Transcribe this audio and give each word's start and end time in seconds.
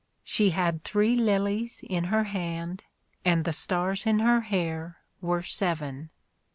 She 0.23 0.49
had 0.49 0.83
three 0.83 1.15
lilies 1.15 1.83
in 1.87 2.05
her 2.05 2.23
hand. 2.23 2.83
And 3.23 3.45
the 3.45 3.53
stars 3.53 4.07
in 4.07 4.17
her 4.17 4.41
hair 4.41 4.97
were 5.21 5.43
seven. 5.43 6.09